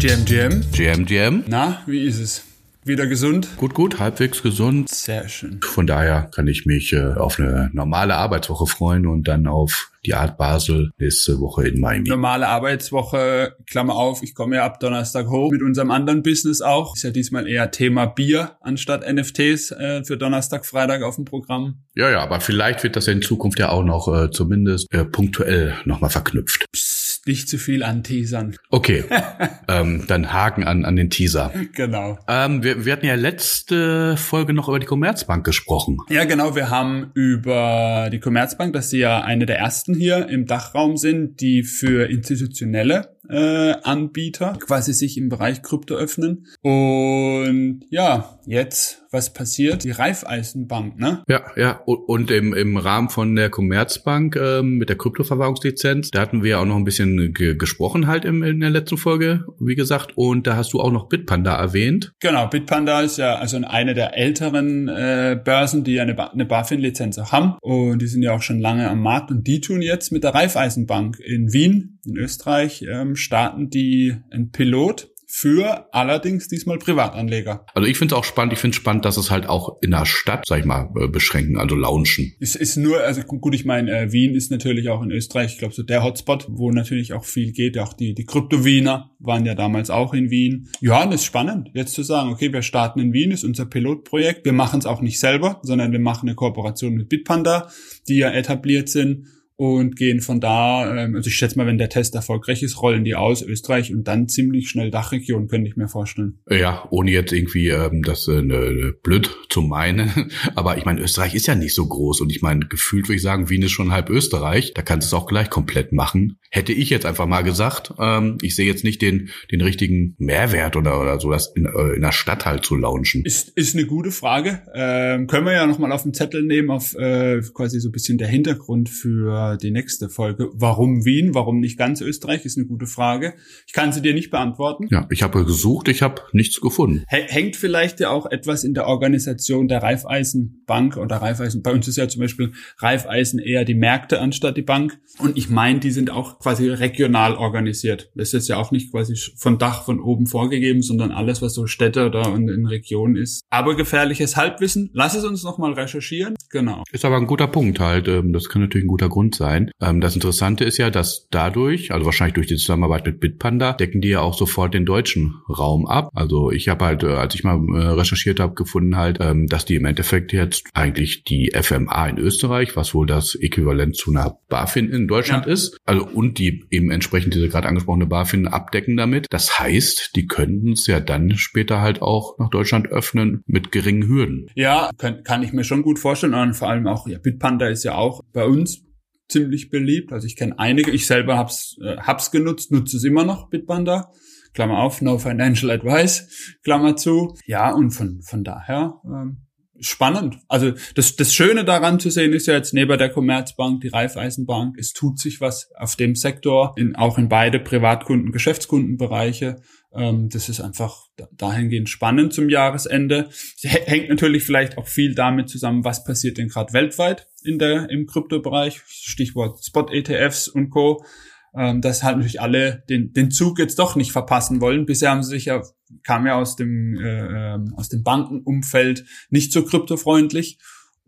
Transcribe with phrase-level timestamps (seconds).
[0.00, 0.62] Jam Jam.
[0.72, 1.44] Jam Jam.
[1.46, 2.42] Na, wie ist es?
[2.86, 3.48] Wieder gesund?
[3.58, 4.88] Gut, gut, halbwegs gesund.
[4.88, 5.60] Sehr schön.
[5.62, 10.14] Von daher kann ich mich äh, auf eine normale Arbeitswoche freuen und dann auf die
[10.14, 12.08] Art Basel nächste Woche in Miami.
[12.08, 16.96] Normale Arbeitswoche, Klammer auf, ich komme ja ab Donnerstag hoch mit unserem anderen Business auch.
[16.96, 21.82] Ist ja diesmal eher Thema Bier anstatt NFTs äh, für Donnerstag, Freitag auf dem Programm.
[21.94, 25.74] Ja, ja, aber vielleicht wird das in Zukunft ja auch noch äh, zumindest äh, punktuell
[25.84, 26.64] nochmal verknüpft.
[26.72, 28.56] Psst, nicht zu viel anteasern.
[28.70, 29.04] Okay,
[29.68, 31.52] ähm, dann Haken an, an den Teaser.
[31.74, 32.18] Genau.
[32.28, 35.98] Ähm, wir, wir hatten ja letzte Folge noch über die Commerzbank gesprochen.
[36.08, 36.54] Ja, genau.
[36.54, 41.40] Wir haben über die Commerzbank, dass sie ja eine der ersten hier im Dachraum sind,
[41.40, 46.46] die für institutionelle äh, Anbieter quasi sich im Bereich Krypto öffnen.
[46.62, 49.84] Und ja, jetzt, was passiert?
[49.84, 51.22] Die Raiffeisenbank, ne?
[51.28, 51.80] Ja, ja.
[51.84, 56.60] Und, im, im Rahmen von der Commerzbank ähm, mit der Kryptoverwahrungslizenz, da hatten wir ja
[56.60, 60.12] auch noch ein bisschen ge gesprochen halt im, in der letzten Folge, wie gesagt.
[60.16, 62.12] Und da hast du auch noch Bitpanda erwähnt.
[62.20, 66.44] Genau, Bitpanda ist ja also eine der älteren äh, Börsen, die ja eine, ba eine
[66.44, 67.56] BaFin-Lizenz auch haben.
[67.60, 69.30] Und die sind ja auch schon lange am Markt.
[69.30, 74.50] Und die tun jetzt mit der Raiffeisenbank in Wien, in Österreich, ähm, starten die ein
[74.50, 77.64] Pilot für allerdings diesmal Privatanleger.
[77.72, 78.52] Also ich finde es auch spannend.
[78.52, 81.56] Ich finde spannend, dass es halt auch in der Stadt, sag ich mal, äh, beschränken,
[81.56, 82.34] also launchen.
[82.40, 85.58] Es ist nur, also gut, ich meine, äh, Wien ist natürlich auch in Österreich, ich
[85.58, 87.78] glaube, so der Hotspot, wo natürlich auch viel geht.
[87.78, 90.68] Auch die, die Krypto-Wiener waren ja damals auch in Wien.
[90.80, 93.66] Ja, und es ist spannend, jetzt zu sagen, okay, wir starten in Wien, ist unser
[93.66, 94.44] Pilotprojekt.
[94.44, 97.70] Wir machen es auch nicht selber, sondern wir machen eine Kooperation mit Bitpanda,
[98.08, 99.26] die ja etabliert sind
[99.60, 103.04] und gehen von da, ähm, also ich schätze mal, wenn der Test erfolgreich ist, rollen
[103.04, 106.38] die aus Österreich und dann ziemlich schnell Dachregion, könnte ich mir vorstellen.
[106.48, 111.34] Ja, ohne jetzt irgendwie ähm, das äh, ne, blöd zu meinen, aber ich meine, Österreich
[111.34, 113.92] ist ja nicht so groß und ich meine, gefühlt würde ich sagen, Wien ist schon
[113.92, 116.38] halb Österreich, da kannst du es auch gleich komplett machen.
[116.50, 120.74] Hätte ich jetzt einfach mal gesagt, ähm, ich sehe jetzt nicht den den richtigen Mehrwert
[120.74, 123.26] oder oder so, das in, äh, in der Stadt halt zu launchen.
[123.26, 124.62] Ist ist eine gute Frage.
[124.74, 128.16] Ähm, können wir ja nochmal auf den Zettel nehmen, auf äh, quasi so ein bisschen
[128.16, 130.50] der Hintergrund für die nächste Folge.
[130.54, 131.34] Warum Wien?
[131.34, 132.44] Warum nicht ganz Österreich?
[132.44, 133.34] Ist eine gute Frage.
[133.66, 134.86] Ich kann sie dir nicht beantworten.
[134.90, 137.04] Ja, ich habe gesucht, ich habe nichts gefunden.
[137.06, 141.62] Hängt vielleicht ja auch etwas in der Organisation der Raiffeisenbank oder Raiffeisen.
[141.62, 144.98] Bei uns ist ja zum Beispiel Raiffeisen eher die Märkte anstatt die Bank.
[145.18, 148.10] Und ich meine, die sind auch quasi regional organisiert.
[148.14, 151.66] Das ist ja auch nicht quasi von Dach von oben vorgegeben, sondern alles, was so
[151.66, 153.42] Städte oder in, in Regionen ist.
[153.50, 154.90] Aber gefährliches Halbwissen.
[154.92, 156.34] Lass es uns nochmal recherchieren.
[156.50, 156.84] Genau.
[156.92, 158.08] Ist aber ein guter Punkt halt.
[158.08, 159.72] Ähm, das kann natürlich ein guter Grund sein.
[159.80, 164.00] Ähm, das Interessante ist ja, dass dadurch, also wahrscheinlich durch die Zusammenarbeit mit Bitpanda, decken
[164.00, 166.10] die ja auch sofort den deutschen Raum ab.
[166.14, 169.64] Also ich habe halt, äh, als ich mal äh, recherchiert habe, gefunden halt, ähm, dass
[169.64, 174.38] die im Endeffekt jetzt eigentlich die FMA in Österreich, was wohl das Äquivalent zu einer
[174.48, 175.52] BaFin in Deutschland ja.
[175.52, 179.26] ist, also und die eben entsprechend diese gerade angesprochene BaFin abdecken damit.
[179.30, 184.06] Das heißt, die könnten es ja dann später halt auch nach Deutschland öffnen mit geringen
[184.06, 184.48] Hürden.
[184.54, 186.34] Ja, kann, kann ich mir schon gut vorstellen.
[186.34, 188.82] Und vor allem auch, ja, Bitpanda ist ja auch bei uns
[189.30, 190.12] ziemlich beliebt.
[190.12, 190.90] Also ich kenne einige.
[190.90, 194.10] Ich selber hab's, äh, hab's genutzt, nutze es immer noch, Bitpanda.
[194.52, 197.36] Klammer auf, no financial advice, Klammer zu.
[197.46, 199.46] Ja, und von, von daher ähm,
[199.80, 200.38] spannend.
[200.48, 204.76] Also das, das Schöne daran zu sehen ist ja jetzt neben der Commerzbank, die Raiffeisenbank,
[204.78, 209.56] es tut sich was auf dem Sektor, in, auch in beide Privatkunden, Geschäftskundenbereiche.
[209.92, 213.28] Ähm, das ist einfach dahingehend spannend zum Jahresende.
[213.62, 218.06] Hängt natürlich vielleicht auch viel damit zusammen, was passiert denn gerade weltweit in der, im
[218.06, 218.80] Kryptobereich.
[218.86, 221.04] Stichwort Spot-ETFs und Co.
[221.52, 224.86] Ähm, dass halt natürlich alle den, den Zug jetzt doch nicht verpassen wollen.
[224.86, 225.60] Bisher haben sie sich ja,
[226.04, 230.58] kam ja aus dem, äh, ähm, aus dem Bankenumfeld nicht so kryptofreundlich.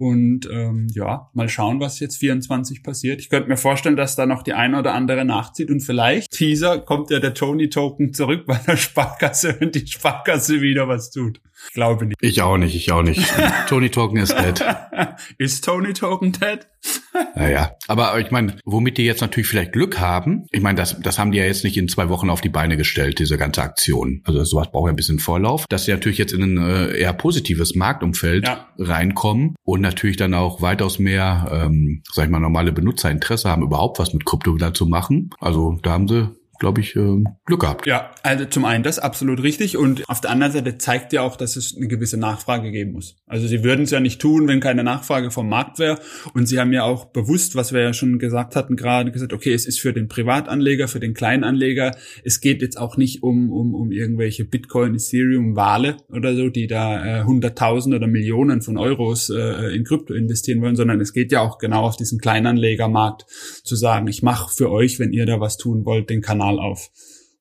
[0.03, 3.21] Und ähm, ja, mal schauen, was jetzt 24 passiert.
[3.21, 6.81] Ich könnte mir vorstellen, dass da noch die eine oder andere nachzieht und vielleicht, Teaser,
[6.81, 11.41] kommt ja der Tony-Token zurück bei der Sparkasse, wenn die Sparkasse wieder was tut.
[11.69, 12.17] Ich glaube nicht.
[12.21, 13.33] Ich auch nicht, ich auch nicht.
[13.69, 14.65] Tony Token ist dead.
[15.39, 16.67] ist Tony Token dead?
[17.35, 21.19] Naja, aber ich meine, womit die jetzt natürlich vielleicht Glück haben, ich meine, das, das
[21.19, 24.23] haben die ja jetzt nicht in zwei Wochen auf die Beine gestellt, diese ganze Aktion.
[24.25, 27.13] Also sowas braucht ja ein bisschen Vorlauf, dass sie natürlich jetzt in ein äh, eher
[27.13, 28.69] positives Marktumfeld ja.
[28.79, 33.99] reinkommen und natürlich dann auch weitaus mehr, ähm, sag ich mal, normale Benutzerinteresse haben, überhaupt
[33.99, 35.31] was mit Krypto wieder zu machen.
[35.41, 37.87] Also da haben sie glaube ich, äh, Glück gehabt.
[37.87, 41.37] Ja, also zum einen das absolut richtig und auf der anderen Seite zeigt ja auch,
[41.37, 43.17] dass es eine gewisse Nachfrage geben muss.
[43.27, 45.99] Also sie würden es ja nicht tun, wenn keine Nachfrage vom Markt wäre
[46.35, 49.53] und sie haben ja auch bewusst, was wir ja schon gesagt hatten, gerade gesagt, okay,
[49.53, 53.75] es ist für den Privatanleger, für den Kleinanleger, es geht jetzt auch nicht um um
[53.75, 59.31] um irgendwelche Bitcoin, Ethereum, Wale oder so, die da äh, hunderttausend oder Millionen von Euros
[59.31, 63.27] äh, in Krypto investieren wollen, sondern es geht ja auch genau auf diesen Kleinanlegermarkt
[63.65, 66.65] zu sagen, ich mache für euch, wenn ihr da was tun wollt, den Kanal Kanal
[66.65, 66.91] auf.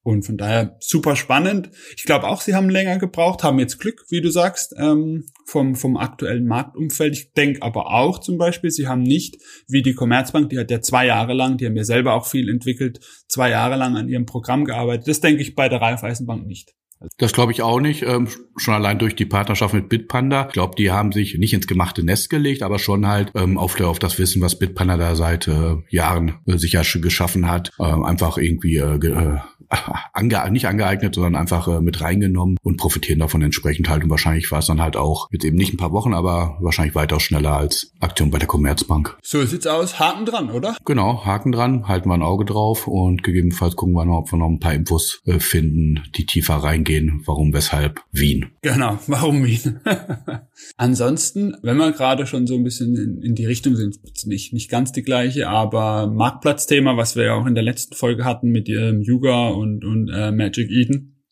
[0.03, 1.69] Und von daher super spannend.
[1.95, 5.75] Ich glaube auch, sie haben länger gebraucht, haben jetzt Glück, wie du sagst, ähm, vom,
[5.75, 7.13] vom aktuellen Marktumfeld.
[7.13, 9.37] Ich denke aber auch zum Beispiel, sie haben nicht,
[9.67, 12.49] wie die Commerzbank, die hat ja zwei Jahre lang, die haben ja selber auch viel
[12.49, 15.07] entwickelt, zwei Jahre lang an ihrem Programm gearbeitet.
[15.07, 16.73] Das denke ich bei der Raiffeisenbank nicht.
[17.17, 18.03] Das glaube ich auch nicht.
[18.03, 18.27] Ähm,
[18.57, 20.47] schon allein durch die Partnerschaft mit Bitpanda.
[20.47, 23.75] Ich glaube, die haben sich nicht ins gemachte Nest gelegt, aber schon halt ähm, auf,
[23.75, 27.83] der, auf das Wissen, was Bitpanda da seit äh, Jahren äh, sicher geschaffen hat, äh,
[27.83, 29.37] einfach irgendwie äh, äh
[30.13, 34.03] ange nicht angeeignet, sondern einfach äh, mit reingenommen und profitieren davon entsprechend halt.
[34.03, 36.95] Und wahrscheinlich war es dann halt auch jetzt eben nicht ein paar Wochen, aber wahrscheinlich
[36.95, 39.17] weitaus schneller als Aktion bei der Commerzbank.
[39.21, 39.99] So sieht's aus.
[39.99, 40.75] Haken dran, oder?
[40.85, 44.37] Genau, Haken dran, halten wir ein Auge drauf und gegebenenfalls gucken wir noch, ob wir
[44.37, 46.90] noch ein paar Infos äh, finden, die tiefer reingehen.
[47.25, 48.47] Warum, weshalb, Wien.
[48.61, 49.79] Genau, warum Wien?
[50.77, 54.69] Ansonsten, wenn wir gerade schon so ein bisschen in, in die Richtung sind, nicht, nicht
[54.69, 58.67] ganz die gleiche, aber Marktplatzthema, was wir ja auch in der letzten Folge hatten mit
[58.67, 61.23] ihrem Yuga und, und äh, Magic Eden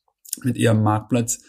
[0.44, 1.44] mit ihrem Marktplatz.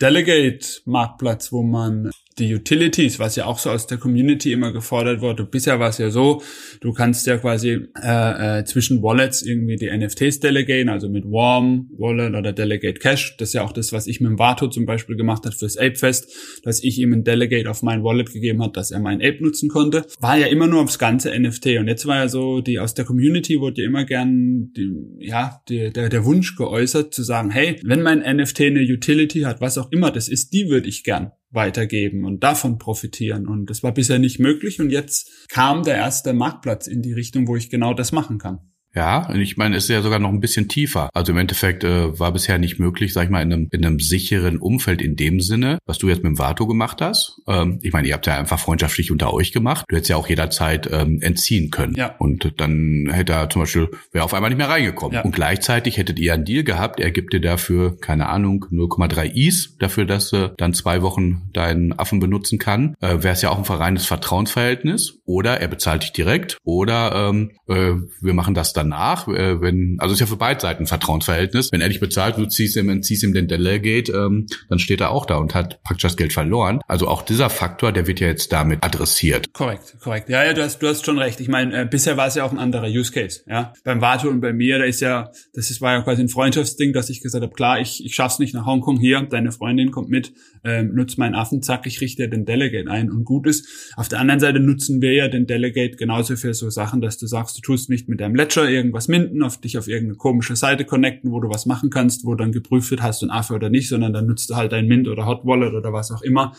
[0.00, 5.20] Delegate Marktplatz, wo man die Utilities, was ja auch so aus der Community immer gefordert
[5.20, 5.44] wurde.
[5.44, 6.42] Bisher war es ja so,
[6.80, 11.90] du kannst ja quasi äh, äh, zwischen Wallets irgendwie die NFTs delegaten, also mit Warm
[11.96, 13.36] Wallet oder Delegate Cash.
[13.36, 15.76] Das ist ja auch das, was ich mit dem Vato zum Beispiel gemacht hat fürs
[15.76, 19.42] Ape-Fest, dass ich ihm ein Delegate auf mein Wallet gegeben hat, dass er mein Ape
[19.42, 20.06] nutzen konnte.
[20.20, 21.78] War ja immer nur aufs ganze NFT.
[21.78, 25.60] Und jetzt war ja so, die aus der Community wurde ja immer gern die, ja,
[25.68, 29.78] die, der, der Wunsch geäußert, zu sagen, hey, wenn mein NFT eine Utility hat, was
[29.78, 33.46] auch immer das ist, die würde ich gern weitergeben und davon profitieren.
[33.46, 34.80] Und das war bisher nicht möglich.
[34.80, 38.71] Und jetzt kam der erste Marktplatz in die Richtung, wo ich genau das machen kann.
[38.94, 41.08] Ja, und ich meine, es ist ja sogar noch ein bisschen tiefer.
[41.14, 44.00] Also im Endeffekt äh, war bisher nicht möglich, sag ich mal, in einem, in einem
[44.00, 47.40] sicheren Umfeld in dem Sinne, was du jetzt mit dem Vato gemacht hast.
[47.48, 49.86] Ähm, ich meine, ihr habt ja einfach freundschaftlich unter euch gemacht.
[49.88, 51.94] Du hättest ja auch jederzeit ähm, entziehen können.
[51.94, 52.14] Ja.
[52.18, 55.14] Und dann hätte er zum Beispiel, wäre auf einmal nicht mehr reingekommen.
[55.14, 55.22] Ja.
[55.22, 59.76] Und gleichzeitig hättet ihr einen Deal gehabt, er gibt dir dafür, keine Ahnung, 0,3 Is,
[59.78, 62.94] dafür, dass er dann zwei Wochen deinen Affen benutzen kann.
[63.00, 65.18] Äh, wäre es ja auch ein reines Vertrauensverhältnis.
[65.24, 66.58] Oder er bezahlt dich direkt.
[66.62, 70.60] Oder ähm, äh, wir machen das dann danach, äh, wenn, also ist ja für beide
[70.60, 71.72] Seiten ein Vertrauensverhältnis.
[71.72, 75.10] Wenn er dich bezahlt, du ziehst ihm, ziehst ihm den Delegate, ähm, dann steht er
[75.10, 76.80] auch da und hat praktisch das Geld verloren.
[76.88, 79.52] Also auch dieser Faktor, der wird ja jetzt damit adressiert.
[79.52, 80.28] Korrekt, korrekt.
[80.28, 81.40] Ja, ja, du hast, du hast schon recht.
[81.40, 83.40] Ich meine, äh, bisher war es ja auch ein anderer Use Case.
[83.46, 86.28] Ja, beim Vato und bei mir, da ist ja, das ist, war ja quasi ein
[86.28, 89.90] Freundschaftsding, dass ich gesagt habe, klar, ich, ich schaff's nicht nach Hongkong hier, deine Freundin
[89.90, 90.32] kommt mit,
[90.64, 93.92] ähm, nutzt meinen Affen, zack, ich richte den Delegate ein und gut ist.
[93.96, 97.26] Auf der anderen Seite nutzen wir ja den Delegate genauso für so Sachen, dass du
[97.26, 100.84] sagst, du tust nicht mit deinem Ledger irgendwas minden, auf dich auf irgendeine komische Seite
[100.84, 103.70] connecten, wo du was machen kannst, wo dann geprüft wird, hast du ein Affe oder
[103.70, 106.54] nicht, sondern dann nutzt du halt dein Mint oder Hot Wallet oder was auch immer,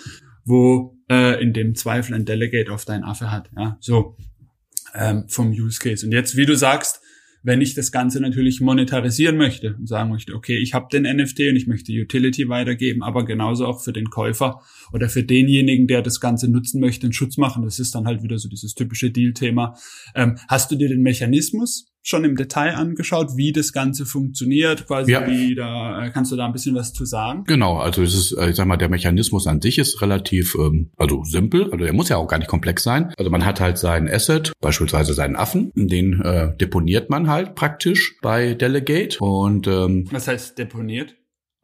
[0.46, 3.50] wo äh, in dem Zweifel ein Delegate auf dein Affe hat.
[3.58, 4.16] Ja, so
[4.96, 6.06] ähm, vom Use Case.
[6.06, 7.02] Und jetzt, wie du sagst,
[7.44, 11.42] wenn ich das Ganze natürlich monetarisieren möchte und sagen möchte, okay, ich habe den NFT
[11.42, 14.62] und ich möchte Utility weitergeben, aber genauso auch für den Käufer
[14.94, 17.64] oder für denjenigen, der das Ganze nutzen möchte, einen Schutz machen.
[17.64, 19.76] Das ist dann halt wieder so dieses typische Deal-Thema.
[20.16, 25.14] Ähm, hast du dir den Mechanismus schon im Detail angeschaut, wie das Ganze funktioniert, quasi
[25.14, 25.26] ja.
[25.26, 27.46] wie da kannst du da ein bisschen was zu sagen?
[27.46, 30.92] Genau, also es ist, äh, ich sag mal, der Mechanismus an sich ist relativ ähm,
[30.98, 33.14] also simpel, also der muss ja auch gar nicht komplex sein.
[33.18, 38.18] Also man hat halt seinen Asset, beispielsweise seinen Affen, den äh, deponiert man halt praktisch
[38.22, 41.16] bei Delegate und ähm, was heißt deponiert?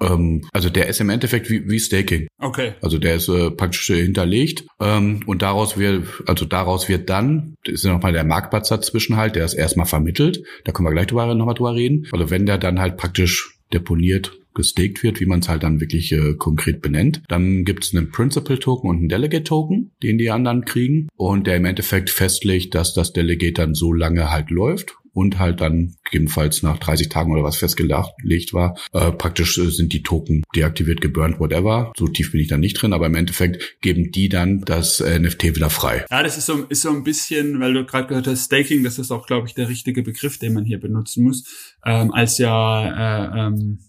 [0.02, 2.28] Ähm, also der ist im Endeffekt wie, wie Staking.
[2.40, 2.74] Okay.
[2.82, 7.76] Also der ist äh, praktisch hinterlegt ähm, und daraus wird, also daraus wird dann, das
[7.76, 10.44] ist ja nochmal der Marktplatz dazwischen halt, der ist erstmal vermittelt.
[10.64, 12.08] Da können wir gleich drüber, nochmal drüber reden.
[12.12, 16.12] Also wenn der dann halt praktisch deponiert gestaked wird, wie man es halt dann wirklich
[16.12, 17.22] äh, konkret benennt.
[17.28, 21.66] Dann gibt es einen Principal-Token und einen Delegate-Token, den die anderen kriegen und der im
[21.66, 26.78] Endeffekt festlegt, dass das Delegate dann so lange halt läuft und halt dann gegebenenfalls nach
[26.78, 31.92] 30 Tagen oder was festgelegt war, äh, praktisch äh, sind die Token deaktiviert, geburnt, whatever.
[31.98, 35.20] So tief bin ich da nicht drin, aber im Endeffekt geben die dann das äh,
[35.20, 36.06] NFT wieder frei.
[36.10, 39.00] Ja, das ist so, ist so ein bisschen, weil du gerade gehört hast, Staking, das
[39.00, 43.26] ist auch, glaube ich, der richtige Begriff, den man hier benutzen muss, ähm, als ja
[43.26, 43.80] äh, ähm,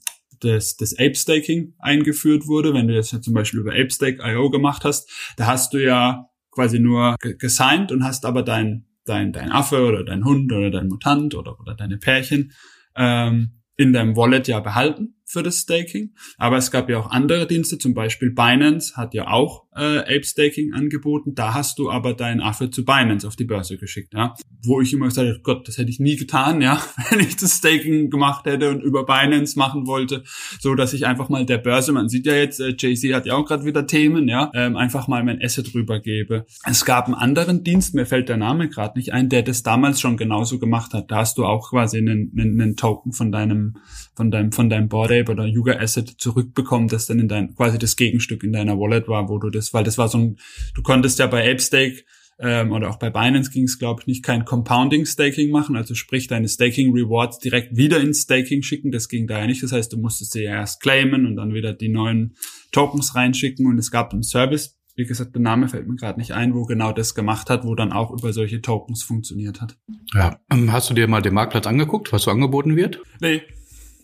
[0.40, 5.10] das, das Ape-Staking eingeführt wurde, wenn du jetzt ja zum Beispiel über ApeStake.io gemacht hast,
[5.36, 10.04] da hast du ja quasi nur gesigned und hast aber dein dein, dein Affe oder
[10.04, 12.52] dein Hund oder dein Mutant oder, oder deine Pärchen
[12.96, 16.10] ähm, in deinem Wallet ja behalten für das Staking.
[16.38, 20.24] Aber es gab ja auch andere Dienste, zum Beispiel Binance hat ja auch äh, Ape
[20.24, 21.34] Staking angeboten.
[21.34, 24.34] Da hast du aber deinen Affe zu Binance auf die Börse geschickt, ja.
[24.64, 27.58] Wo ich immer gesagt habe, Gott, das hätte ich nie getan, ja, wenn ich das
[27.58, 30.24] Staking gemacht hätte und über Binance machen wollte,
[30.58, 33.34] so dass ich einfach mal der Börse, man sieht ja jetzt, äh, Jay-Z hat ja
[33.34, 36.46] auch gerade wieder Themen, ja, ähm, einfach mal mein Asset rübergebe.
[36.66, 40.00] Es gab einen anderen Dienst, mir fällt der Name gerade nicht ein, der das damals
[40.00, 41.10] schon genauso gemacht hat.
[41.10, 43.76] Da hast du auch quasi einen, einen, einen Token von deinem,
[44.14, 47.78] von deinem, von deinem Board Ape oder Yuga Asset zurückbekommen, das dann in dein, quasi
[47.78, 50.36] das Gegenstück in deiner Wallet war, wo du das, weil das war so ein,
[50.74, 52.04] du konntest ja bei ApeStake
[52.38, 55.94] ähm, oder auch bei Binance ging es, glaube ich, nicht kein Compounding Staking machen, also
[55.94, 59.62] sprich deine Staking Rewards direkt wieder ins Staking schicken, das ging da ja nicht.
[59.62, 62.34] Das heißt, du musstest sie ja erst claimen und dann wieder die neuen
[62.72, 66.32] Tokens reinschicken und es gab einen Service, wie gesagt, der Name fällt mir gerade nicht
[66.32, 69.78] ein, wo genau das gemacht hat, wo dann auch über solche Tokens funktioniert hat.
[70.14, 73.00] Ja, ähm, hast du dir mal den Marktplatz angeguckt, was so angeboten wird?
[73.20, 73.42] Nee,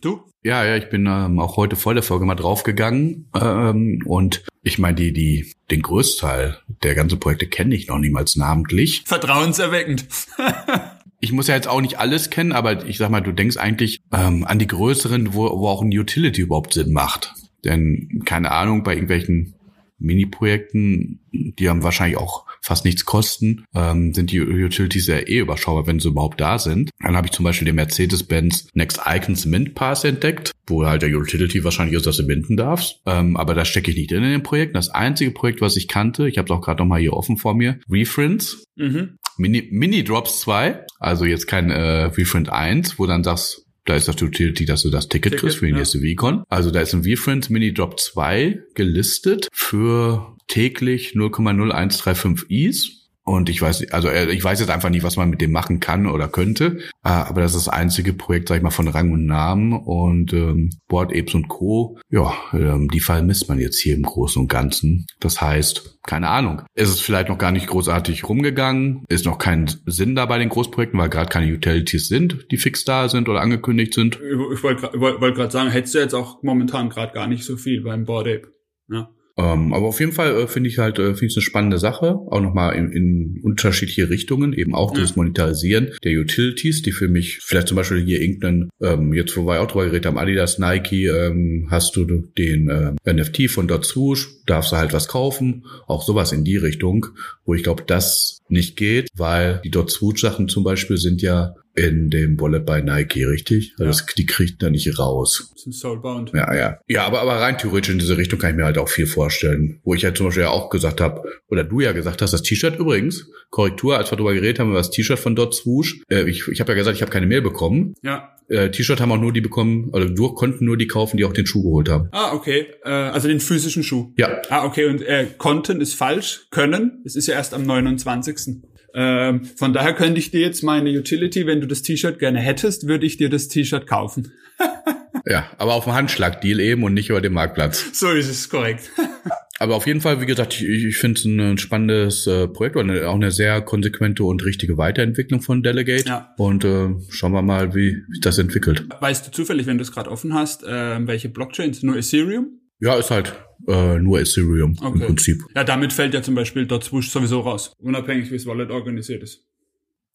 [0.05, 0.23] du?
[0.43, 4.79] Ja, ja, ich bin ähm, auch heute vor der Folge mal draufgegangen ähm, und ich
[4.79, 9.03] meine, die, die, den Großteil der ganzen Projekte kenne ich noch niemals namentlich.
[9.07, 10.07] Vertrauenserweckend.
[11.21, 14.01] ich muss ja jetzt auch nicht alles kennen, aber ich sag mal, du denkst eigentlich
[14.13, 17.35] ähm, an die größeren, wo, wo auch ein Utility überhaupt Sinn macht.
[17.65, 19.55] Denn keine Ahnung, bei irgendwelchen
[19.99, 25.87] Mini-Projekten, die haben wahrscheinlich auch fast nichts kosten, ähm, sind die Utilities ja eh überschaubar,
[25.87, 26.91] wenn sie überhaupt da sind.
[27.01, 31.11] Dann habe ich zum Beispiel den Mercedes-Benz Next Icons Mint Pass entdeckt, wo halt der
[31.11, 33.01] Utility wahrscheinlich ist, dass du minden darfst.
[33.07, 34.75] Ähm, aber da stecke ich nicht in dem Projekt.
[34.75, 37.37] Das einzige Projekt, was ich kannte, ich habe es auch gerade noch mal hier offen
[37.37, 38.65] vor mir, Refriends.
[38.75, 39.17] Mhm.
[39.39, 44.09] Mini, Mini Drops 2, also jetzt kein äh, Refriend 1, wo dann sagst, da ist
[44.09, 45.79] das Utility, dass du das Ticket, Ticket kriegst für die ja.
[45.79, 46.43] nächste VCon.
[46.49, 53.07] Also da ist ein VFriends Mini Drop 2 gelistet für täglich 0,0135 Is.
[53.27, 55.81] Und ich weiß, also äh, ich weiß jetzt einfach nicht, was man mit dem machen
[55.81, 56.79] kann oder könnte.
[57.03, 59.73] Äh, aber das ist das einzige Projekt, sag ich mal, von Rang und Namen.
[59.73, 61.99] Und ähm, Board Apes und Co.
[62.09, 65.07] Ja, ähm, die vermisst man jetzt hier im Großen und Ganzen.
[65.19, 66.63] Das heißt, keine Ahnung.
[66.77, 69.05] Ist es vielleicht noch gar nicht großartig rumgegangen?
[69.09, 72.85] Ist noch kein Sinn da bei den Großprojekten, weil gerade keine Utilities sind, die fix
[72.85, 74.21] da sind oder angekündigt sind?
[74.53, 77.83] Ich wollte wollt, gerade sagen, hättest du jetzt auch momentan gerade gar nicht so viel
[77.83, 78.53] beim Board Ape.
[78.89, 79.11] Ja.
[79.39, 82.17] Ähm, aber auf jeden Fall äh, finde ich halt, äh, finde ich eine spannende Sache,
[82.31, 85.03] auch nochmal in, in unterschiedliche Richtungen, eben auch ja.
[85.03, 89.47] das Monetarisieren der Utilities, die für mich vielleicht zum Beispiel hier irgendeinen, ähm, jetzt wo
[89.47, 94.29] wir auch drüber geredet haben, Adidas, Nike, ähm, hast du den äh, NFT von Swoosh,
[94.47, 97.07] darfst du halt was kaufen, auch sowas in die Richtung,
[97.45, 101.55] wo ich glaube, das nicht geht, weil die Dot Swoosh Sachen zum Beispiel sind ja
[101.77, 103.73] in dem Wallet bei Nike, richtig?
[103.73, 103.91] Also ja.
[103.91, 105.53] das, die kriegt da nicht raus.
[105.57, 106.33] Sind soulbound.
[106.33, 106.79] Ja, ja.
[106.89, 109.81] Ja, aber, aber rein theoretisch in diese Richtung kann ich mir halt auch viel vorstellen.
[109.85, 112.43] Wo ich halt zum Beispiel ja auch gesagt habe, oder du ja gesagt hast, das
[112.43, 116.01] T-Shirt übrigens, Korrektur, als wir darüber geredet haben, über das T-Shirt von Dot Swoosh.
[116.11, 117.95] Äh, ich ich habe ja gesagt, ich habe keine Mail bekommen.
[118.03, 118.33] Ja.
[118.49, 121.33] Äh, T-Shirt haben auch nur die bekommen, oder wir konnten nur die kaufen, die auch
[121.33, 122.09] den Schuh geholt haben.
[122.13, 122.69] Ah, okay.
[122.85, 124.13] Äh, also den physischen Schuh.
[124.17, 124.41] Ja.
[124.49, 124.87] Ah, okay.
[124.87, 127.03] Und äh, konnten ist falsch, können.
[127.05, 128.63] Es ist ja erst am 29.
[128.99, 132.89] Ähm, von daher könnte ich dir jetzt meine Utility, wenn du das T-Shirt gerne hättest,
[132.89, 134.33] würde ich dir das T-Shirt kaufen.
[135.27, 137.91] ja, aber auf dem Handschlag-Deal eben und nicht über den Marktplatz.
[137.93, 138.91] So ist es korrekt.
[139.59, 142.91] aber auf jeden Fall, wie gesagt, ich, ich finde es ein spannendes äh, Projekt und
[142.91, 146.09] auch eine sehr konsequente und richtige Weiterentwicklung von Delegate.
[146.09, 146.35] Ja.
[146.39, 148.87] Und äh, schauen wir mal, wie sich das entwickelt.
[149.01, 151.83] Weißt du zufällig, wenn du es gerade offen hast, äh, welche Blockchains?
[151.83, 152.61] Nur Ethereum?
[152.81, 153.35] Ja, ist halt
[153.67, 154.93] äh, nur Ethereum okay.
[154.93, 155.43] im Prinzip.
[155.55, 159.23] Ja, damit fällt ja zum Beispiel dort Swoosh sowieso raus, unabhängig wie das Wallet organisiert
[159.23, 159.43] ist.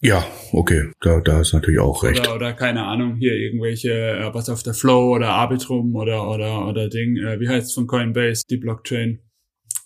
[0.03, 2.21] Ja, okay, da, da ist natürlich auch recht.
[2.21, 6.67] Oder, oder keine Ahnung, hier irgendwelche, äh, was auf der Flow oder Arbitrum oder oder
[6.67, 9.19] oder Ding, äh, wie heißt es von Coinbase, die Blockchain,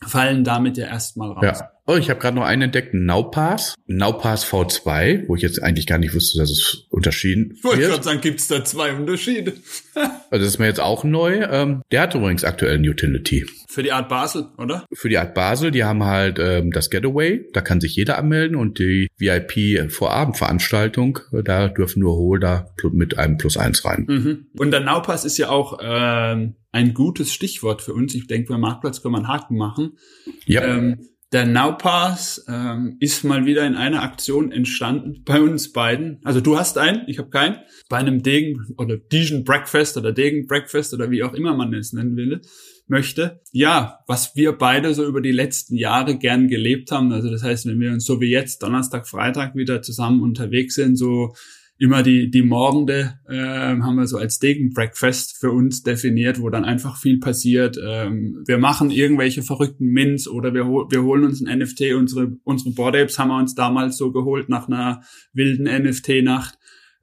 [0.07, 1.59] fallen damit ja erstmal raus.
[1.59, 1.74] Ja.
[1.87, 3.75] Oh, ich habe gerade noch einen entdeckt, Nowpass.
[3.85, 8.03] Nowpass V2, wo ich jetzt eigentlich gar nicht wusste, dass es unterschieden Ich wollte gerade
[8.03, 9.53] sagen, gibt's da zwei Unterschiede.
[9.93, 11.43] also das ist mir jetzt auch neu.
[11.43, 13.45] Ähm, der hat übrigens aktuell ein Utility.
[13.67, 14.83] Für die Art Basel, oder?
[14.93, 18.57] Für die Art Basel, die haben halt ähm, das Getaway, da kann sich jeder anmelden
[18.57, 24.05] und die VIP-Vorabendveranstaltung, da dürfen nur Holder mit einem Plus eins rein.
[24.07, 24.47] Mhm.
[24.57, 28.15] Und der Nowpass ist ja auch ähm, ein gutes Stichwort für uns.
[28.15, 29.97] Ich denke, beim Marktplatz können wir einen Haken machen.
[30.45, 30.63] Ja.
[30.63, 30.97] Ähm,
[31.31, 36.19] der Nowpass ähm, ist mal wieder in einer Aktion entstanden bei uns beiden.
[36.23, 37.57] Also du hast einen, ich habe keinen.
[37.89, 41.93] Bei einem Degen oder Degen Breakfast oder Degen Breakfast oder wie auch immer man es
[41.93, 42.41] nennen will,
[42.87, 43.41] möchte.
[43.51, 47.11] Ja, was wir beide so über die letzten Jahre gern gelebt haben.
[47.11, 50.95] Also das heißt, wenn wir uns so wie jetzt Donnerstag, Freitag wieder zusammen unterwegs sind,
[50.95, 51.33] so
[51.77, 56.49] immer die, die Morgende äh, haben wir so als Degen Breakfast für uns definiert, wo
[56.49, 57.77] dann einfach viel passiert.
[57.85, 61.93] Ähm, wir machen irgendwelche verrückten Mints oder wir, wir holen uns ein NFT.
[61.95, 65.01] Unsere, unsere Board Apes haben wir uns damals so geholt nach einer
[65.33, 66.57] wilden NFT-Nacht.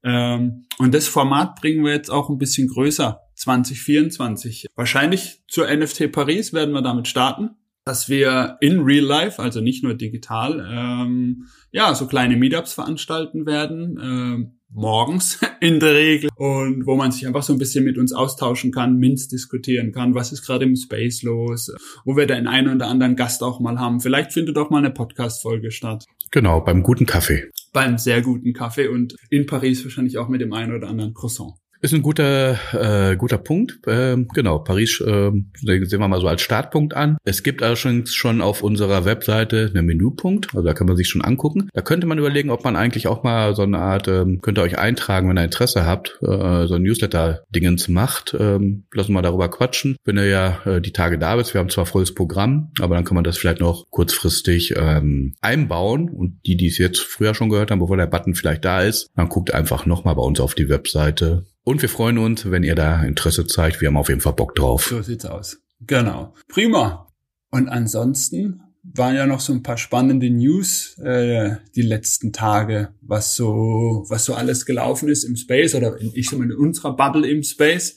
[0.04, 4.66] Ähm, und das Format bringen wir jetzt auch ein bisschen größer 2024.
[4.74, 7.50] Wahrscheinlich zur NFT Paris werden wir damit starten
[7.84, 13.44] dass wir in Real Life, also nicht nur digital, ähm, ja, so kleine Meetups veranstalten
[13.44, 17.98] werden, ähm, morgens in der Regel und wo man sich einfach so ein bisschen mit
[17.98, 21.72] uns austauschen kann, Minz diskutieren kann, was ist gerade im Space los,
[22.04, 24.00] wo wir den einen oder anderen Gast auch mal haben.
[24.00, 26.04] Vielleicht findet auch mal eine Podcast-Folge statt.
[26.30, 27.50] Genau, beim guten Kaffee.
[27.72, 31.54] Beim sehr guten Kaffee und in Paris wahrscheinlich auch mit dem einen oder anderen Croissant.
[31.82, 33.80] Ist ein guter, äh, guter Punkt.
[33.88, 37.18] Ähm, genau, Paris äh, sehen wir mal so als Startpunkt an.
[37.24, 41.22] Es gibt allerdings schon auf unserer Webseite einen Menüpunkt, also da kann man sich schon
[41.22, 41.68] angucken.
[41.72, 44.62] Da könnte man überlegen, ob man eigentlich auch mal so eine Art, ähm, könnt ihr
[44.62, 48.36] euch eintragen, wenn ihr Interesse habt, äh, so ein Newsletter-Dingens macht.
[48.38, 49.96] Ähm, lassen wir mal darüber quatschen.
[50.04, 53.04] Wenn ihr ja äh, die Tage da bist, wir haben zwar volles Programm, aber dann
[53.04, 56.10] kann man das vielleicht noch kurzfristig ähm, einbauen.
[56.10, 59.10] Und die, die es jetzt früher schon gehört haben, bevor der Button vielleicht da ist,
[59.16, 62.74] dann guckt einfach nochmal bei uns auf die Webseite und wir freuen uns, wenn ihr
[62.74, 63.80] da Interesse zeigt.
[63.80, 64.86] Wir haben auf jeden Fall Bock drauf.
[64.86, 65.58] So sieht's aus.
[65.80, 66.34] Genau.
[66.48, 67.08] Prima.
[67.50, 73.36] Und ansonsten waren ja noch so ein paar spannende News äh, die letzten Tage, was
[73.36, 76.96] so was so alles gelaufen ist im Space oder in, ich sag mal in unserer
[76.96, 77.96] Bubble im Space.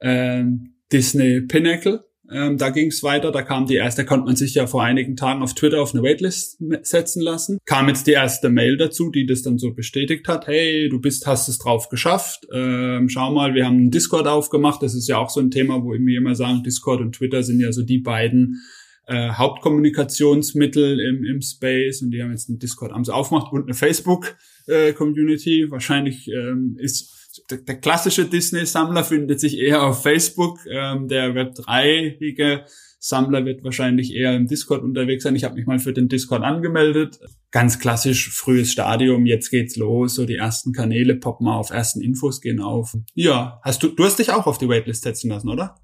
[0.00, 3.30] Ähm, Disney Pinnacle ähm, da ging es weiter.
[3.30, 6.02] Da kam die erste, konnte man sich ja vor einigen Tagen auf Twitter auf eine
[6.02, 7.58] Waitlist setzen lassen.
[7.64, 10.46] Kam jetzt die erste Mail dazu, die das dann so bestätigt hat.
[10.46, 12.46] Hey, du bist, hast es drauf geschafft.
[12.52, 14.82] Ähm, schau mal, wir haben einen Discord aufgemacht.
[14.82, 17.60] Das ist ja auch so ein Thema, wo wir immer sagen, Discord und Twitter sind
[17.60, 18.62] ja so die beiden
[19.06, 23.64] äh, Hauptkommunikationsmittel im, im Space und die haben jetzt einen Discord haben sie aufgemacht und
[23.64, 24.36] eine Facebook
[24.68, 24.94] äh.
[24.94, 30.58] Wahrscheinlich ähm, ist der, der klassische Disney-Sammler findet sich eher auf Facebook.
[30.70, 32.64] Ähm, der Web3-ige
[32.98, 35.34] Sammler wird wahrscheinlich eher im Discord unterwegs sein.
[35.34, 37.18] Ich habe mich mal für den Discord angemeldet.
[37.50, 42.40] Ganz klassisch frühes Stadium, jetzt geht's los, so die ersten Kanäle poppen auf, ersten Infos
[42.40, 42.96] gehen auf.
[43.14, 45.74] Ja, hast du, du hast dich auch auf die Waitlist setzen lassen, oder?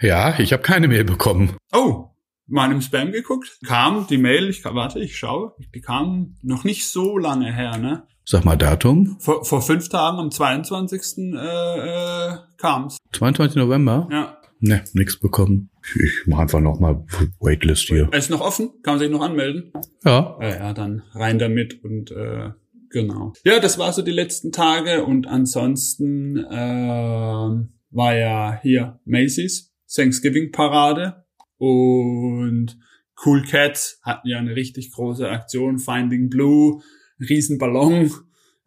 [0.00, 1.56] Ja, ich habe keine Mail bekommen.
[1.72, 2.08] Oh,
[2.46, 6.88] mal im Spam geguckt, kam die Mail, ich warte, ich schaue, die kam noch nicht
[6.88, 8.06] so lange her, ne?
[8.26, 9.18] Sag mal Datum.
[9.20, 11.34] Vor, vor fünf Tagen, am 22.
[11.34, 12.96] Äh, äh, kam's.
[13.12, 13.56] 22.
[13.56, 14.08] November?
[14.10, 14.38] Ja.
[14.60, 15.68] Ne, nix bekommen.
[15.94, 17.04] Ich mach einfach nochmal
[17.40, 18.10] Waitlist hier.
[18.12, 18.70] Ist noch offen?
[18.82, 19.72] Kann man sich noch anmelden?
[20.04, 20.38] Ja.
[20.40, 22.50] Ja, ja, dann rein damit und äh,
[22.88, 23.34] genau.
[23.44, 30.50] Ja, das war so die letzten Tage und ansonsten äh, war ja hier Macy's Thanksgiving
[30.50, 31.23] Parade
[31.58, 32.78] und
[33.24, 36.82] Cool Cats hatten ja eine richtig große Aktion, Finding Blue
[37.20, 38.10] Riesenballon,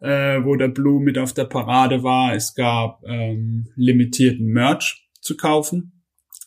[0.00, 2.34] äh, wo der Blue mit auf der Parade war.
[2.34, 5.92] Es gab ähm, limitierten Merch zu kaufen.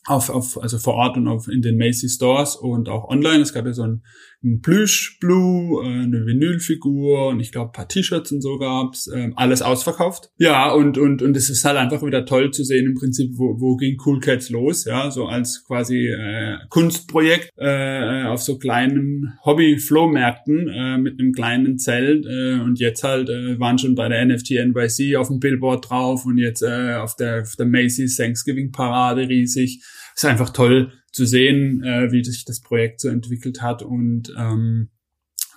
[0.07, 3.41] Auf, auf, also vor Ort und auf, in den Macy Stores und auch online.
[3.41, 4.03] Es gab ja so ein
[4.43, 9.61] ein Plüsch-Blue, eine Vinylfigur und ich glaube ein paar T-Shirts und so gab's, ähm, alles
[9.61, 10.29] ausverkauft.
[10.37, 13.59] Ja, und und und es ist halt einfach wieder toll zu sehen im Prinzip, wo,
[13.59, 19.37] wo ging Cool Cats los, ja, so als quasi äh, Kunstprojekt äh, auf so kleinen
[19.45, 24.25] Hobby-Flohmärkten äh, mit einem kleinen Zelt äh, und jetzt halt äh, waren schon bei der
[24.25, 28.71] NFT NYC auf dem Billboard drauf und jetzt äh, auf der auf der Macy's Thanksgiving
[28.71, 29.83] Parade riesig.
[30.15, 33.83] Ist einfach toll zu sehen, äh, wie sich das Projekt so entwickelt hat.
[33.83, 34.89] Und ähm,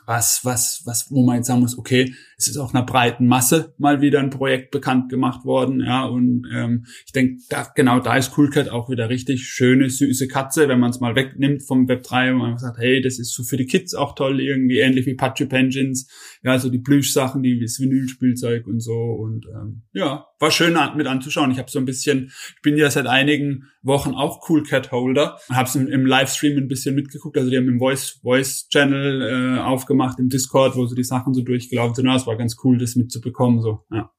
[0.06, 3.74] was, was, was, wo man jetzt sagen muss, okay, es ist auch einer breiten Masse
[3.78, 8.16] mal wieder ein Projekt bekannt gemacht worden, ja, und ähm, ich denke, da, genau da
[8.16, 12.02] ist Coolcat auch wieder richtig schöne, süße Katze, wenn man es mal wegnimmt vom Web
[12.02, 15.06] 3 und man sagt, hey, das ist so für die Kids auch toll, irgendwie ähnlich
[15.06, 16.08] wie Patchy Penguins,
[16.42, 21.06] ja, so die Plüschsachen, die das Vinylspielzeug und so und ähm, ja, war schön mit
[21.06, 21.50] anzuschauen.
[21.50, 25.38] Ich habe so ein bisschen, ich bin ja seit einigen Wochen auch Cool Cat Holder,
[25.50, 29.22] habe es im, im, Livestream ein bisschen mitgeguckt, also die haben im Voice Voice Channel
[29.22, 32.06] äh, aufgemacht im Discord, wo so die Sachen so durchgelaufen sind.
[32.06, 33.84] Ja, es war ganz cool, das mitzubekommen so.
[33.90, 34.10] Ja.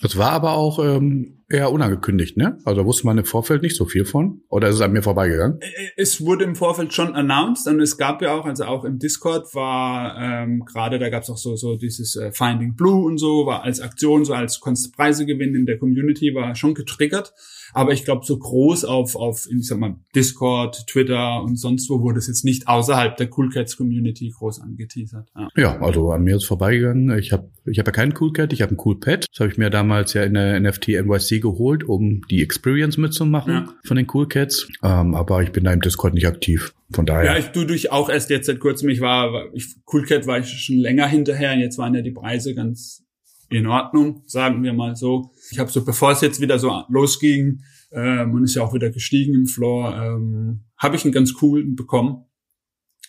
[0.00, 2.58] Das war aber auch ähm, eher unangekündigt, ne?
[2.64, 4.42] Also da wusste man im Vorfeld nicht so viel von.
[4.48, 5.60] Oder ist es an mir vorbeigegangen?
[5.96, 9.54] Es wurde im Vorfeld schon announced und es gab ja auch, also auch im Discord
[9.54, 13.46] war ähm, gerade, da gab es auch so so dieses äh, Finding Blue und so,
[13.46, 17.34] war als Aktion, so als konntest Preise gewinnen in der Community, war schon getriggert.
[17.72, 22.00] Aber ich glaube, so groß auf, auf, ich sag mal, Discord, Twitter und sonst wo
[22.00, 25.28] wurde es jetzt nicht außerhalb der Cool Cats Community groß angeteasert.
[25.36, 27.18] Ja, ja also an mir ist vorbeigegangen.
[27.18, 29.26] Ich habe ich hab ja keinen Cool Cat, ich habe einen Cool Pet.
[29.30, 33.52] Das habe ich mir damals ja in der NFT NYC geholt, um die Experience mitzumachen
[33.52, 33.74] ja.
[33.84, 34.68] von den Cool Cats.
[34.82, 36.74] Ähm, aber ich bin da im Discord nicht aktiv.
[36.92, 37.24] Von daher.
[37.24, 38.88] Ja, ich du durch auch erst jetzt seit kurzem.
[38.88, 41.52] Ich war, ich, Cool Cat war ich schon länger hinterher.
[41.52, 43.04] Und jetzt waren ja die Preise ganz
[43.50, 45.30] in Ordnung, sagen wir mal so.
[45.50, 48.90] Ich habe so, bevor es jetzt wieder so losging, äh, man ist ja auch wieder
[48.90, 52.24] gestiegen im Floor, ähm, habe ich einen ganz coolen bekommen.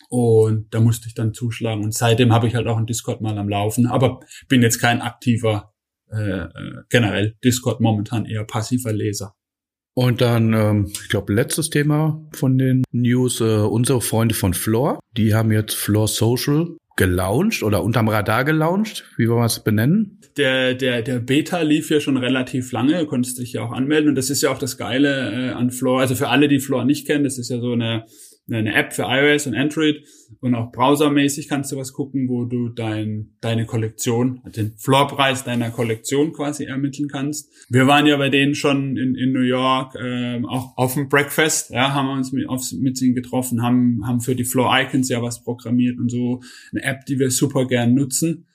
[0.09, 1.83] Und da musste ich dann zuschlagen.
[1.83, 3.87] Und seitdem habe ich halt auch einen Discord mal am Laufen.
[3.87, 5.73] Aber bin jetzt kein aktiver,
[6.11, 6.49] äh, äh
[6.89, 9.35] generell Discord momentan eher passiver Leser.
[9.97, 14.99] Und dann, ähm, ich glaube, letztes Thema von den News, äh, unsere Freunde von Floor,
[15.15, 20.19] die haben jetzt Floor Social gelauncht oder unterm Radar gelauncht, wie wollen wir es benennen?
[20.37, 24.09] Der, der, der Beta lief ja schon relativ lange, du konntest dich ja auch anmelden
[24.09, 26.01] und das ist ja auch das Geile äh, an Floor.
[26.01, 28.05] Also für alle, die Floor nicht kennen, das ist ja so eine
[28.49, 30.03] eine App für iOS und Android
[30.39, 35.71] und auch browsermäßig kannst du was gucken, wo du dein, deine Kollektion, den Floorpreis deiner
[35.71, 37.51] Kollektion quasi ermitteln kannst.
[37.69, 41.71] Wir waren ja bei denen schon in, in New York äh, auch auf dem Breakfast,
[41.71, 45.09] ja, haben wir uns mit, auf, mit ihnen getroffen, haben, haben für die Floor Icons
[45.09, 46.41] ja was programmiert und so.
[46.71, 48.45] Eine App, die wir super gern nutzen.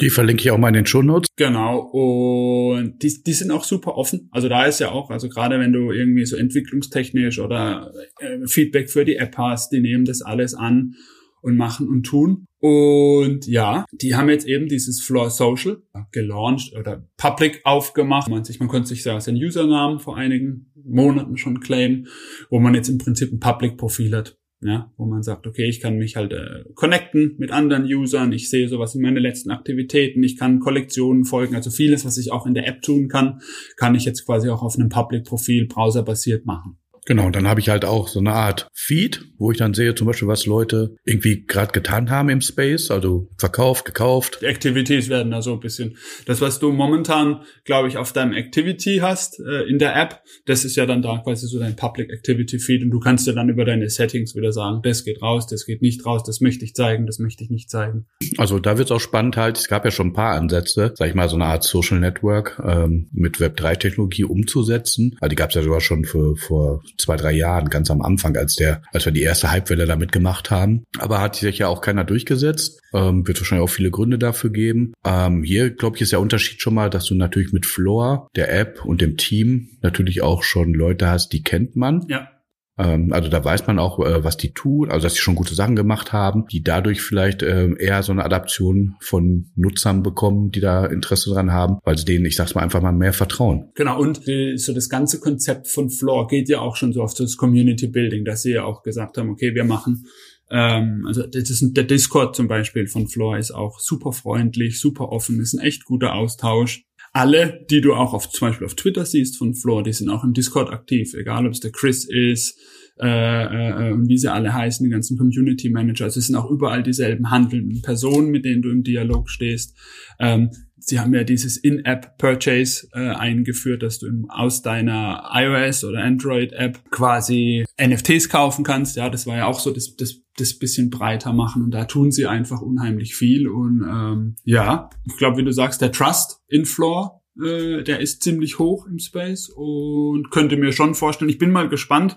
[0.00, 1.28] Die verlinke ich auch mal in den Show Notes.
[1.36, 1.78] Genau.
[1.78, 4.28] Und die, die sind auch super offen.
[4.32, 8.90] Also da ist ja auch, also gerade wenn du irgendwie so entwicklungstechnisch oder äh, Feedback
[8.90, 10.94] für die App hast, die nehmen das alles an
[11.40, 12.46] und machen und tun.
[12.58, 18.28] Und ja, die haben jetzt eben dieses Floor Social gelauncht oder public aufgemacht.
[18.28, 22.08] Man, sich, man konnte sich da seinen Usernamen vor einigen Monaten schon claimen,
[22.50, 25.98] wo man jetzt im Prinzip ein Public-Profil hat ja, wo man sagt, okay, ich kann
[25.98, 30.38] mich halt äh, connecten mit anderen Usern, ich sehe sowas in meine letzten Aktivitäten, ich
[30.38, 33.40] kann Kollektionen folgen, also vieles, was ich auch in der App tun kann,
[33.76, 36.78] kann ich jetzt quasi auch auf einem Public-Profil browserbasiert machen.
[37.06, 39.94] Genau, und dann habe ich halt auch so eine Art Feed, wo ich dann sehe
[39.94, 44.38] zum Beispiel, was Leute irgendwie gerade getan haben im Space, also verkauft, gekauft.
[44.40, 45.96] Die Activities werden da so ein bisschen.
[46.26, 50.64] Das, was du momentan, glaube ich, auf deinem Activity hast äh, in der App, das
[50.64, 53.48] ist ja dann da quasi so dein Public Activity Feed und du kannst ja dann
[53.48, 56.74] über deine Settings wieder sagen, das geht raus, das geht nicht raus, das möchte ich
[56.74, 58.06] zeigen, das möchte ich nicht zeigen.
[58.36, 61.08] Also da wird es auch spannend halt, es gab ja schon ein paar Ansätze, sag
[61.08, 65.16] ich mal, so eine Art Social Network ähm, mit Web3-Technologie umzusetzen.
[65.20, 68.36] Also die gab es ja sogar schon für, vor zwei, drei Jahren, ganz am Anfang,
[68.36, 70.84] als der, als wir die erste Hypewelle damit gemacht haben.
[70.98, 72.80] Aber hat sich ja auch keiner durchgesetzt.
[72.92, 74.92] Ähm, wird wahrscheinlich auch viele Gründe dafür geben.
[75.04, 78.52] Ähm, hier, glaube ich, ist der Unterschied schon mal, dass du natürlich mit Floor, der
[78.52, 82.06] App und dem Team natürlich auch schon Leute hast, die kennt man.
[82.08, 82.30] Ja.
[82.78, 85.54] Ähm, also da weiß man auch, äh, was die tun, also dass sie schon gute
[85.54, 90.60] Sachen gemacht haben, die dadurch vielleicht ähm, eher so eine Adaption von Nutzern bekommen, die
[90.60, 93.70] da Interesse dran haben, weil sie denen, ich sag's mal, einfach mal mehr vertrauen.
[93.74, 94.20] Genau, und
[94.56, 98.24] so das ganze Konzept von Floor geht ja auch schon so auf das Community Building,
[98.24, 100.06] dass sie ja auch gesagt haben, okay, wir machen
[100.48, 105.08] ähm, also das ist der Discord zum Beispiel von Floor ist auch super freundlich, super
[105.08, 106.85] offen, ist ein echt guter Austausch
[107.16, 110.22] alle, die du auch auf zum Beispiel auf Twitter siehst von Floor, die sind auch
[110.22, 112.58] im Discord aktiv, egal ob es der Chris ist
[113.00, 116.04] äh, äh, und wie sie alle heißen, die ganzen Community Manager.
[116.04, 119.74] Also es sind auch überall dieselben handelnden Personen, mit denen du im Dialog stehst.
[120.18, 120.50] Ähm,
[120.88, 126.90] sie haben ja dieses In-App-Purchase äh, eingeführt, dass du im, aus deiner iOS oder Android-App
[126.90, 128.96] quasi NFTs kaufen kannst.
[128.96, 132.12] Ja, das war ja auch so das, das, das bisschen breiter machen und da tun
[132.12, 133.48] sie einfach unheimlich viel.
[133.48, 138.22] Und ähm, ja, ich glaube, wie du sagst, der Trust in Floor, äh, der ist
[138.22, 142.16] ziemlich hoch im Space und könnte mir schon vorstellen, ich bin mal gespannt,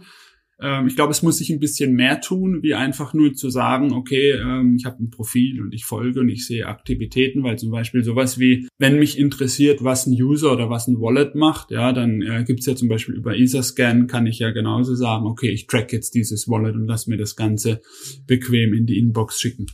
[0.61, 3.93] ähm, ich glaube, es muss sich ein bisschen mehr tun, wie einfach nur zu sagen,
[3.93, 7.71] okay, ähm, ich habe ein Profil und ich folge und ich sehe Aktivitäten, weil zum
[7.71, 11.93] Beispiel sowas wie, wenn mich interessiert, was ein User oder was ein Wallet macht, ja,
[11.93, 15.67] dann äh, gibt's ja zum Beispiel über Etherscan kann ich ja genauso sagen, okay, ich
[15.67, 17.81] track jetzt dieses Wallet und lass mir das Ganze
[18.27, 19.67] bequem in die Inbox schicken.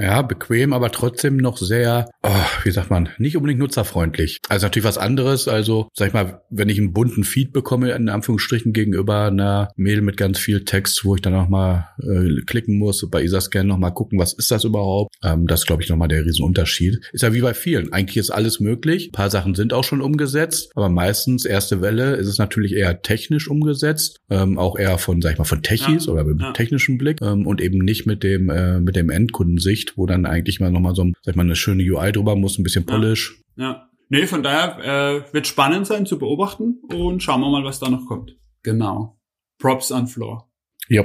[0.00, 2.30] Ja, bequem, aber trotzdem noch sehr, oh,
[2.64, 4.38] wie sagt man, nicht unbedingt nutzerfreundlich.
[4.48, 5.46] Also natürlich was anderes.
[5.46, 10.00] Also, sag ich mal, wenn ich einen bunten Feed bekomme, in Anführungsstrichen gegenüber einer Mail
[10.00, 14.18] mit ganz viel Text, wo ich dann nochmal äh, klicken muss, bei Isascan nochmal gucken,
[14.18, 15.14] was ist das überhaupt?
[15.22, 17.00] Ähm, das ist, glaube ich, nochmal der Riesenunterschied.
[17.12, 17.92] Ist ja wie bei vielen.
[17.92, 19.08] Eigentlich ist alles möglich.
[19.08, 23.02] Ein paar Sachen sind auch schon umgesetzt, aber meistens, erste Welle, ist es natürlich eher
[23.02, 26.52] technisch umgesetzt, ähm, auch eher von, sag ich mal, von Techies ja, oder mit ja.
[26.52, 30.60] technischem Blick ähm, und eben nicht mit dem, äh, mit dem Endkundensicht wo dann eigentlich
[30.60, 33.42] mal nochmal so sag ich mal, eine schöne UI drüber muss, ein bisschen Polish.
[33.56, 33.64] Ja.
[33.64, 33.90] ja.
[34.08, 37.88] Nee, von daher äh, wird spannend sein zu beobachten und schauen wir mal, was da
[37.88, 38.36] noch kommt.
[38.64, 39.20] Genau.
[39.58, 40.50] Props an Floor.
[40.88, 41.04] Ja,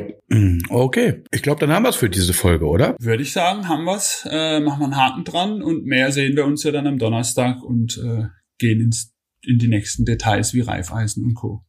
[0.70, 1.24] okay.
[1.32, 2.96] Ich glaube, dann haben wir es für diese Folge, oder?
[3.00, 4.28] Würde ich sagen, haben wir's.
[4.28, 7.62] Äh, machen wir einen Haken dran und mehr sehen wir uns ja dann am Donnerstag
[7.62, 8.24] und äh,
[8.58, 11.64] gehen ins, in die nächsten Details wie Reifeisen und Co.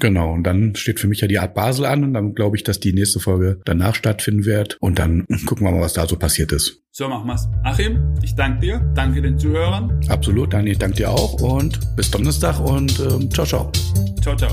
[0.00, 2.64] Genau, und dann steht für mich ja die Art Basel an und dann glaube ich,
[2.64, 6.16] dass die nächste Folge danach stattfinden wird und dann gucken wir mal, was da so
[6.16, 6.82] passiert ist.
[6.90, 7.48] So machen wir's.
[7.62, 10.00] Achim, ich danke dir, danke den Zuhörern.
[10.08, 13.70] Absolut, Daniel, ich danke dir auch und bis Donnerstag und ähm, ciao, ciao.
[14.20, 14.50] Ciao, ciao.